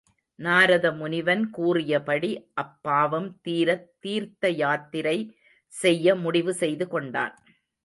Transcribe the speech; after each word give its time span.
நாரத 0.39 0.85
முனிவன் 0.91 1.49
கூறிய 1.49 1.99
படி 2.01 2.31
அப்பாவம் 2.61 3.29
தீரத் 3.41 3.87
தீர்த்தயாத்திரை 4.03 5.17
செய்ய 5.73 6.15
முடிவு 6.15 6.53
செய்து 6.53 6.87
கொண்டான். 6.87 7.35